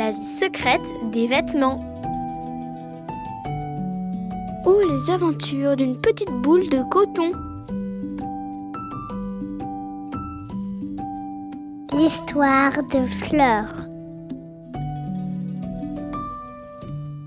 la 0.00 0.12
vie 0.12 0.38
secrète 0.40 0.80
des 1.12 1.26
vêtements. 1.26 1.84
Ou 4.64 4.74
les 4.88 5.10
aventures 5.10 5.76
d'une 5.76 6.00
petite 6.00 6.30
boule 6.30 6.66
de 6.70 6.82
coton. 6.88 7.32
L'histoire 11.92 12.82
de 12.82 13.04
Fleur. 13.04 13.66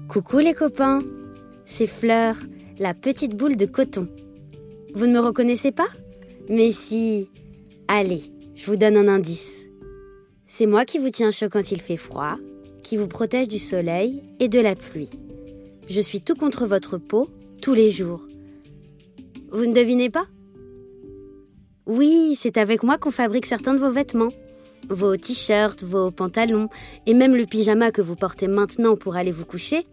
Coucou 0.07 0.39
les 0.39 0.55
copains, 0.55 0.97
c'est 1.65 1.85
Fleur, 1.85 2.37
la 2.79 2.95
petite 2.95 3.37
boule 3.37 3.55
de 3.55 3.67
coton. 3.67 4.07
Vous 4.95 5.05
ne 5.05 5.13
me 5.13 5.19
reconnaissez 5.19 5.71
pas? 5.71 5.89
Mais 6.49 6.71
si... 6.71 7.29
Allez, 7.87 8.23
je 8.55 8.65
vous 8.65 8.77
donne 8.77 8.97
un 8.97 9.07
indice. 9.07 9.67
C'est 10.47 10.65
moi 10.65 10.85
qui 10.85 10.97
vous 10.97 11.11
tiens 11.11 11.29
chaud 11.29 11.49
quand 11.51 11.71
il 11.71 11.79
fait 11.79 11.97
froid, 11.97 12.37
qui 12.83 12.97
vous 12.97 13.07
protège 13.07 13.47
du 13.47 13.59
soleil 13.59 14.21
et 14.39 14.47
de 14.47 14.59
la 14.59 14.75
pluie. 14.75 15.09
Je 15.87 16.01
suis 16.01 16.21
tout 16.21 16.35
contre 16.35 16.67
votre 16.67 16.97
peau 16.97 17.29
tous 17.61 17.73
les 17.73 17.89
jours. 17.89 18.21
Vous 19.51 19.65
ne 19.65 19.73
devinez 19.73 20.09
pas? 20.09 20.27
Oui, 21.85 22.37
c'est 22.39 22.57
avec 22.57 22.83
moi 22.83 22.97
qu'on 22.97 23.11
fabrique 23.11 23.45
certains 23.45 23.73
de 23.73 23.79
vos 23.79 23.91
vêtements. 23.91 24.31
Vos 24.89 25.15
t-shirts, 25.15 25.83
vos 25.83 26.11
pantalons 26.11 26.69
et 27.05 27.13
même 27.13 27.35
le 27.35 27.45
pyjama 27.45 27.91
que 27.91 28.01
vous 28.01 28.15
portez 28.15 28.47
maintenant 28.47 28.95
pour 28.95 29.15
aller 29.15 29.31
vous 29.31 29.45
coucher, 29.45 29.85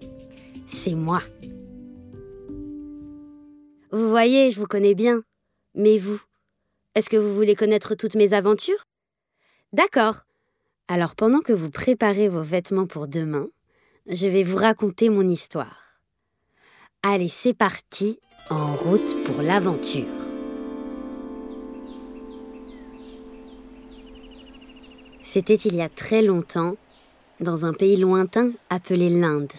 c'est 0.67 0.95
moi. 0.95 1.23
Vous 3.93 4.09
voyez, 4.09 4.51
je 4.51 4.61
vous 4.61 4.67
connais 4.67 4.95
bien. 4.95 5.23
Mais 5.75 5.99
vous, 5.99 6.21
est-ce 6.95 7.09
que 7.09 7.17
vous 7.17 7.35
voulez 7.35 7.55
connaître 7.55 7.95
toutes 7.95 8.17
mes 8.17 8.33
aventures? 8.33 8.85
D'accord. 9.73 10.25
Alors 10.93 11.15
pendant 11.15 11.39
que 11.39 11.53
vous 11.53 11.71
préparez 11.71 12.27
vos 12.27 12.43
vêtements 12.43 12.89
pour 12.89 13.07
demain, 13.07 13.47
je 14.09 14.27
vais 14.27 14.43
vous 14.43 14.57
raconter 14.57 15.09
mon 15.09 15.29
histoire. 15.29 16.01
Allez, 17.05 17.29
c'est 17.29 17.55
parti, 17.55 18.19
en 18.51 18.75
route 18.75 19.23
pour 19.23 19.41
l'aventure. 19.41 20.09
C'était 25.23 25.55
il 25.55 25.77
y 25.77 25.81
a 25.81 25.89
très 25.89 26.23
longtemps, 26.23 26.75
dans 27.39 27.65
un 27.65 27.73
pays 27.73 27.95
lointain 27.95 28.51
appelé 28.69 29.11
l'Inde, 29.11 29.53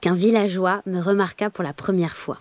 qu'un 0.00 0.14
villageois 0.14 0.82
me 0.86 1.00
remarqua 1.00 1.50
pour 1.50 1.64
la 1.64 1.72
première 1.72 2.16
fois. 2.16 2.38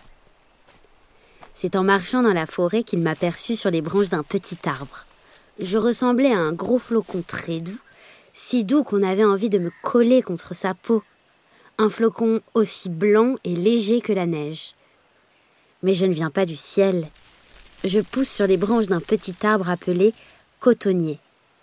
C'est 1.55 1.75
en 1.75 1.83
marchant 1.83 2.21
dans 2.21 2.33
la 2.33 2.45
forêt 2.45 2.83
qu'il 2.83 2.99
m'aperçut 2.99 3.55
sur 3.55 3.71
les 3.71 3.81
branches 3.81 4.09
d'un 4.09 4.21
petit 4.21 4.59
arbre. 4.69 5.07
Je 5.57 5.79
ressemblais 5.79 6.31
à 6.31 6.37
un 6.37 6.53
gros 6.53 6.77
flocon 6.77 7.23
très 7.25 7.61
doux, 7.61 7.79
si 8.39 8.63
doux 8.63 8.83
qu'on 8.83 9.01
avait 9.01 9.23
envie 9.23 9.49
de 9.49 9.57
me 9.57 9.71
coller 9.81 10.21
contre 10.21 10.53
sa 10.53 10.75
peau. 10.75 11.01
Un 11.79 11.89
flocon 11.89 12.39
aussi 12.53 12.87
blanc 12.87 13.35
et 13.43 13.55
léger 13.55 13.99
que 13.99 14.13
la 14.13 14.27
neige. 14.27 14.75
Mais 15.81 15.95
je 15.95 16.05
ne 16.05 16.13
viens 16.13 16.29
pas 16.29 16.45
du 16.45 16.55
ciel. 16.55 17.07
Je 17.83 17.99
pousse 17.99 18.29
sur 18.29 18.45
les 18.45 18.57
branches 18.57 18.85
d'un 18.85 18.99
petit 18.99 19.33
arbre 19.41 19.71
appelé 19.71 20.13
cotonnier, 20.59 21.17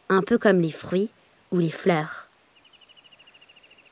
un 0.08 0.22
peu 0.22 0.36
comme 0.36 0.60
les 0.60 0.72
fruits 0.72 1.12
ou 1.52 1.58
les 1.58 1.70
fleurs. 1.70 2.28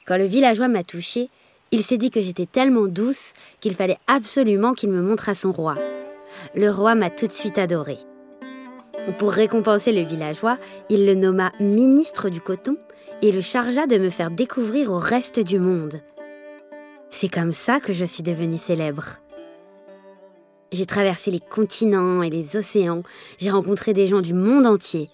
Quand 0.04 0.16
le 0.16 0.26
villageois 0.26 0.66
m'a 0.66 0.82
touchée, 0.82 1.30
il 1.70 1.84
s'est 1.84 1.98
dit 1.98 2.10
que 2.10 2.20
j'étais 2.20 2.46
tellement 2.46 2.88
douce 2.88 3.32
qu'il 3.60 3.76
fallait 3.76 3.98
absolument 4.08 4.74
qu'il 4.74 4.90
me 4.90 5.02
montre 5.02 5.28
à 5.28 5.36
son 5.36 5.52
roi. 5.52 5.76
Le 6.56 6.68
roi 6.68 6.96
m'a 6.96 7.10
tout 7.10 7.28
de 7.28 7.32
suite 7.32 7.58
adorée. 7.58 7.98
Pour 9.18 9.32
récompenser 9.32 9.90
le 9.90 10.02
villageois, 10.02 10.58
il 10.88 11.06
le 11.06 11.14
nomma 11.14 11.52
ministre 11.58 12.28
du 12.28 12.40
coton 12.40 12.76
et 13.20 13.32
le 13.32 13.40
chargea 13.40 13.86
de 13.86 13.98
me 13.98 14.10
faire 14.10 14.30
découvrir 14.30 14.92
au 14.92 14.98
reste 14.98 15.40
du 15.40 15.58
monde. 15.58 16.00
C'est 17.10 17.28
comme 17.28 17.52
ça 17.52 17.80
que 17.80 17.92
je 17.92 18.04
suis 18.04 18.22
devenue 18.22 18.58
célèbre. 18.58 19.18
J'ai 20.70 20.86
traversé 20.86 21.30
les 21.30 21.40
continents 21.40 22.22
et 22.22 22.30
les 22.30 22.56
océans, 22.56 23.02
j'ai 23.38 23.50
rencontré 23.50 23.92
des 23.92 24.06
gens 24.06 24.22
du 24.22 24.34
monde 24.34 24.66
entier. 24.66 25.10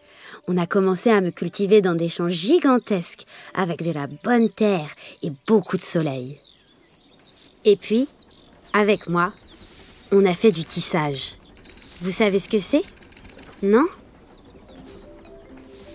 On 0.46 0.56
a 0.56 0.66
commencé 0.66 1.10
à 1.10 1.20
me 1.20 1.30
cultiver 1.30 1.80
dans 1.80 1.94
des 1.94 2.08
champs 2.08 2.28
gigantesques, 2.28 3.24
avec 3.54 3.82
de 3.82 3.90
la 3.90 4.06
bonne 4.22 4.50
terre 4.50 4.90
et 5.22 5.32
beaucoup 5.46 5.76
de 5.76 5.82
soleil. 5.82 6.38
Et 7.64 7.76
puis, 7.76 8.08
avec 8.72 9.08
moi, 9.08 9.32
on 10.12 10.24
a 10.26 10.34
fait 10.34 10.52
du 10.52 10.62
tissage. 10.62 11.36
Vous 12.00 12.12
savez 12.12 12.38
ce 12.38 12.48
que 12.48 12.58
c'est? 12.58 12.82
Non 13.62 13.86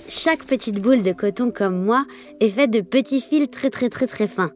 Chaque 0.08 0.44
petite 0.46 0.82
boule 0.82 1.04
de 1.04 1.14
coton 1.14 1.52
comme 1.52 1.84
moi 1.84 2.06
est 2.40 2.50
faite 2.50 2.72
de 2.72 2.82
petits 2.82 3.22
fils 3.22 3.50
très 3.50 3.70
très 3.70 3.90
très 3.90 4.08
très 4.08 4.28
fins. 4.28 4.52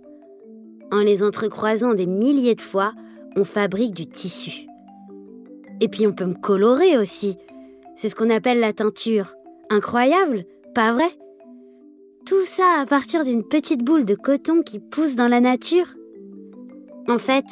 En 0.92 1.00
les 1.00 1.24
entrecroisant 1.24 1.94
des 1.94 2.06
milliers 2.06 2.56
de 2.56 2.62
fois, 2.62 2.94
on 3.36 3.44
fabrique 3.44 3.94
du 3.94 4.08
tissu. 4.08 4.68
Et 5.82 5.88
puis 5.88 6.08
on 6.08 6.14
peut 6.14 6.26
me 6.26 6.34
colorer 6.34 6.98
aussi. 6.98 7.38
C'est 7.96 8.10
ce 8.10 8.16
qu'on 8.16 8.30
appelle 8.30 8.60
la 8.60 8.74
teinture. 8.74 9.36
Incroyable, 9.70 10.46
pas 10.74 10.94
vrai? 10.94 11.10
Tout 12.26 12.46
ça 12.46 12.82
à 12.82 12.86
partir 12.86 13.24
d'une 13.24 13.44
petite 13.44 13.84
boule 13.84 14.06
de 14.06 14.16
coton 14.16 14.62
qui 14.62 14.80
pousse 14.80 15.16
dans 15.16 15.28
la 15.28 15.40
nature 15.40 15.88
en 17.10 17.20
fait, 17.20 17.46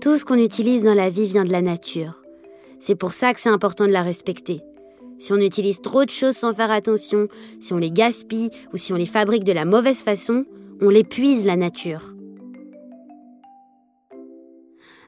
tout 0.00 0.18
ce 0.18 0.24
qu'on 0.24 0.38
utilise 0.38 0.82
dans 0.82 0.94
la 0.94 1.08
vie 1.08 1.28
vient 1.28 1.44
de 1.44 1.52
la 1.52 1.62
nature. 1.62 2.20
C'est 2.80 2.96
pour 2.96 3.12
ça 3.12 3.32
que 3.32 3.38
c'est 3.38 3.48
important 3.48 3.86
de 3.86 3.92
la 3.92 4.02
respecter. 4.02 4.60
Si 5.18 5.32
on 5.32 5.38
utilise 5.38 5.80
trop 5.80 6.04
de 6.04 6.10
choses 6.10 6.36
sans 6.36 6.52
faire 6.52 6.70
attention, 6.70 7.28
si 7.60 7.72
on 7.72 7.78
les 7.78 7.90
gaspille 7.90 8.50
ou 8.72 8.76
si 8.76 8.92
on 8.92 8.96
les 8.96 9.06
fabrique 9.06 9.44
de 9.44 9.52
la 9.52 9.64
mauvaise 9.64 10.02
façon, 10.02 10.44
on 10.80 10.88
l'épuise 10.88 11.44
la 11.44 11.56
nature. 11.56 12.14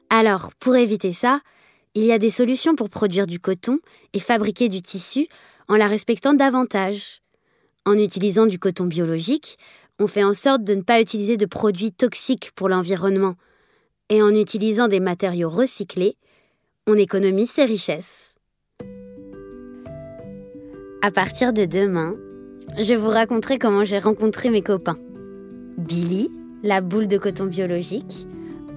Alors, 0.09 0.51
pour 0.59 0.75
éviter 0.75 1.13
ça, 1.13 1.39
il 1.95 2.03
y 2.03 2.11
a 2.11 2.19
des 2.19 2.29
solutions 2.29 2.75
pour 2.75 2.89
produire 2.89 3.27
du 3.27 3.39
coton 3.39 3.79
et 4.13 4.19
fabriquer 4.19 4.67
du 4.67 4.81
tissu 4.81 5.27
en 5.69 5.77
la 5.77 5.87
respectant 5.87 6.33
davantage. 6.33 7.21
En 7.85 7.93
utilisant 7.93 8.45
du 8.45 8.59
coton 8.59 8.85
biologique, 8.85 9.57
on 9.99 10.07
fait 10.07 10.23
en 10.23 10.33
sorte 10.33 10.63
de 10.63 10.75
ne 10.75 10.81
pas 10.81 10.99
utiliser 10.99 11.37
de 11.37 11.45
produits 11.45 11.91
toxiques 11.91 12.51
pour 12.55 12.67
l'environnement, 12.69 13.35
et 14.09 14.21
en 14.21 14.35
utilisant 14.35 14.87
des 14.87 14.99
matériaux 14.99 15.49
recyclés, 15.49 16.17
on 16.87 16.95
économise 16.95 17.49
ses 17.49 17.65
richesses. 17.65 18.30
À 21.03 21.09
partir 21.09 21.51
de 21.51 21.65
demain, 21.65 22.15
je 22.77 22.93
vous 22.93 23.09
raconterai 23.09 23.57
comment 23.57 23.83
j'ai 23.83 23.97
rencontré 23.97 24.51
mes 24.51 24.61
copains. 24.61 24.99
Billy, 25.79 26.29
la 26.61 26.79
boule 26.79 27.07
de 27.07 27.17
coton 27.17 27.45
biologique, 27.45 28.27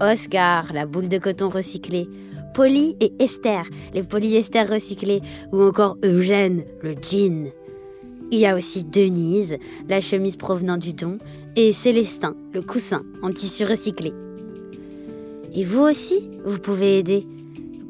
Oscar, 0.01 0.73
la 0.73 0.87
boule 0.87 1.09
de 1.09 1.19
coton 1.19 1.51
recyclée, 1.51 2.09
Polly 2.55 2.97
et 3.01 3.13
Esther, 3.19 3.65
les 3.93 4.03
polyesters 4.03 4.71
recyclés, 4.71 5.21
ou 5.53 5.63
encore 5.63 5.99
Eugène, 6.03 6.65
le 6.83 6.95
jean. 6.95 7.53
Il 8.31 8.39
y 8.39 8.47
a 8.47 8.57
aussi 8.57 8.85
Denise, 8.85 9.59
la 9.87 10.01
chemise 10.01 10.39
provenant 10.39 10.79
du 10.79 10.95
don, 10.95 11.19
et 11.57 11.75
Célestin, 11.75 12.35
le 12.55 12.63
coussin 12.63 13.03
en 13.21 13.33
tissu 13.33 13.67
recyclé. 13.67 14.15
Et 15.55 15.63
vous 15.63 15.83
aussi, 15.83 16.31
vous 16.47 16.59
pouvez 16.59 17.01
aider. 17.01 17.27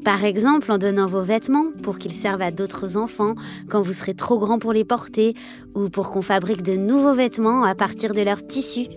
Par 0.05 0.23
exemple 0.23 0.71
en 0.71 0.77
donnant 0.77 1.07
vos 1.07 1.23
vêtements 1.23 1.71
pour 1.81 1.97
qu'ils 1.97 2.13
servent 2.13 2.43
à 2.43 2.51
d'autres 2.51 2.95
enfants 2.95 3.33
quand 3.67 3.81
vous 3.81 3.91
serez 3.91 4.13
trop 4.13 4.37
grand 4.37 4.59
pour 4.59 4.71
les 4.71 4.85
porter 4.85 5.33
ou 5.73 5.89
pour 5.89 6.11
qu'on 6.11 6.21
fabrique 6.21 6.61
de 6.61 6.75
nouveaux 6.75 7.15
vêtements 7.15 7.63
à 7.63 7.73
partir 7.73 8.13
de 8.13 8.21
leurs 8.21 8.45
tissus. 8.45 8.87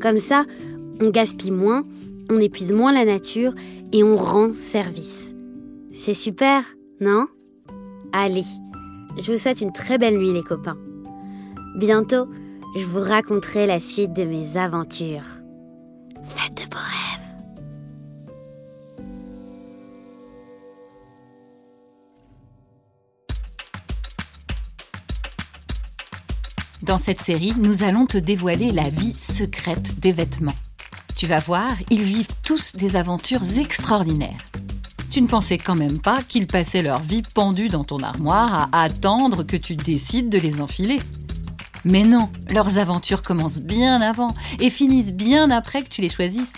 Comme 0.00 0.16
ça, 0.16 0.46
on 1.02 1.10
gaspille 1.10 1.50
moins, 1.50 1.84
on 2.30 2.40
épuise 2.40 2.72
moins 2.72 2.90
la 2.90 3.04
nature 3.04 3.54
et 3.92 4.02
on 4.02 4.16
rend 4.16 4.54
service. 4.54 5.34
C'est 5.92 6.14
super, 6.14 6.64
non? 7.00 7.26
Allez, 8.14 8.46
je 9.18 9.30
vous 9.30 9.38
souhaite 9.38 9.60
une 9.60 9.72
très 9.72 9.98
belle 9.98 10.16
nuit 10.16 10.32
les 10.32 10.42
copains. 10.42 10.78
Bientôt, 11.76 12.28
je 12.76 12.86
vous 12.86 13.00
raconterai 13.00 13.66
la 13.66 13.78
suite 13.78 14.14
de 14.14 14.24
mes 14.24 14.56
aventures. 14.56 15.39
Dans 26.82 26.96
cette 26.96 27.20
série, 27.20 27.52
nous 27.58 27.82
allons 27.82 28.06
te 28.06 28.16
dévoiler 28.16 28.72
la 28.72 28.88
vie 28.88 29.12
secrète 29.14 30.00
des 30.00 30.12
vêtements. 30.12 30.54
Tu 31.14 31.26
vas 31.26 31.38
voir, 31.38 31.74
ils 31.90 32.02
vivent 32.02 32.32
tous 32.42 32.74
des 32.74 32.96
aventures 32.96 33.42
extraordinaires. 33.58 34.50
Tu 35.10 35.20
ne 35.20 35.26
pensais 35.26 35.58
quand 35.58 35.74
même 35.74 35.98
pas 35.98 36.22
qu'ils 36.22 36.46
passaient 36.46 36.80
leur 36.80 37.00
vie 37.00 37.22
pendus 37.34 37.68
dans 37.68 37.84
ton 37.84 37.98
armoire 37.98 38.70
à 38.72 38.82
attendre 38.82 39.42
que 39.42 39.58
tu 39.58 39.76
décides 39.76 40.30
de 40.30 40.38
les 40.38 40.62
enfiler. 40.62 41.00
Mais 41.84 42.04
non, 42.04 42.30
leurs 42.48 42.78
aventures 42.78 43.22
commencent 43.22 43.60
bien 43.60 44.00
avant 44.00 44.32
et 44.58 44.70
finissent 44.70 45.12
bien 45.12 45.50
après 45.50 45.82
que 45.82 45.90
tu 45.90 46.00
les 46.00 46.08
choisisses. 46.08 46.54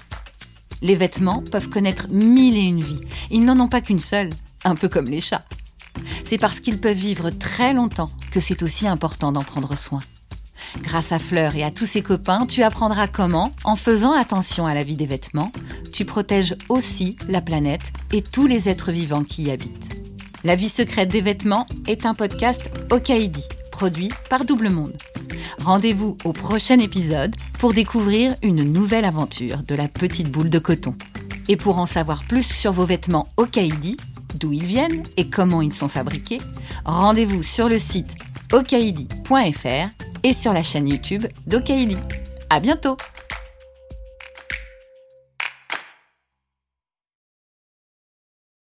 Les 0.82 0.94
vêtements 0.94 1.42
peuvent 1.42 1.68
connaître 1.68 2.06
mille 2.10 2.56
et 2.56 2.66
une 2.66 2.82
vies. 2.82 3.00
Ils 3.32 3.44
n'en 3.44 3.58
ont 3.58 3.68
pas 3.68 3.80
qu'une 3.80 3.98
seule, 3.98 4.30
un 4.64 4.76
peu 4.76 4.88
comme 4.88 5.08
les 5.08 5.20
chats. 5.20 5.44
C'est 6.22 6.38
parce 6.38 6.60
qu'ils 6.60 6.78
peuvent 6.78 6.96
vivre 6.96 7.30
très 7.30 7.72
longtemps 7.72 8.10
que 8.30 8.38
c'est 8.38 8.62
aussi 8.62 8.86
important 8.86 9.32
d'en 9.32 9.42
prendre 9.42 9.76
soin. 9.76 10.00
Grâce 10.80 11.12
à 11.12 11.18
Fleur 11.18 11.54
et 11.54 11.62
à 11.62 11.70
tous 11.70 11.86
ses 11.86 12.02
copains, 12.02 12.46
tu 12.46 12.62
apprendras 12.62 13.06
comment, 13.06 13.52
en 13.64 13.76
faisant 13.76 14.12
attention 14.12 14.66
à 14.66 14.74
la 14.74 14.82
vie 14.82 14.96
des 14.96 15.06
vêtements, 15.06 15.52
tu 15.92 16.04
protèges 16.04 16.56
aussi 16.68 17.16
la 17.28 17.40
planète 17.40 17.92
et 18.12 18.22
tous 18.22 18.46
les 18.46 18.68
êtres 18.68 18.92
vivants 18.92 19.22
qui 19.22 19.44
y 19.44 19.50
habitent. 19.50 19.90
La 20.44 20.56
vie 20.56 20.68
secrète 20.68 21.10
des 21.10 21.20
vêtements 21.20 21.66
est 21.86 22.06
un 22.06 22.14
podcast 22.14 22.70
Okaidi, 22.90 23.44
produit 23.70 24.10
par 24.28 24.44
Double 24.44 24.70
Monde. 24.70 24.96
Rendez-vous 25.60 26.16
au 26.24 26.32
prochain 26.32 26.78
épisode 26.78 27.36
pour 27.58 27.74
découvrir 27.74 28.34
une 28.42 28.64
nouvelle 28.64 29.04
aventure 29.04 29.62
de 29.62 29.74
la 29.74 29.86
petite 29.86 30.30
boule 30.30 30.50
de 30.50 30.58
coton. 30.58 30.94
Et 31.48 31.56
pour 31.56 31.78
en 31.78 31.86
savoir 31.86 32.24
plus 32.24 32.46
sur 32.46 32.72
vos 32.72 32.84
vêtements 32.84 33.28
Okaidi, 33.36 33.96
d'où 34.34 34.52
ils 34.52 34.64
viennent 34.64 35.02
et 35.16 35.28
comment 35.28 35.62
ils 35.62 35.74
sont 35.74 35.88
fabriqués, 35.88 36.40
rendez-vous 36.84 37.42
sur 37.42 37.68
le 37.68 37.78
site 37.78 38.14
okaidi.fr 38.52 40.01
et 40.22 40.32
sur 40.32 40.52
la 40.52 40.62
chaîne 40.62 40.88
YouTube 40.88 41.26
d'Okaidi. 41.46 41.98
À 42.50 42.60
bientôt! 42.60 42.96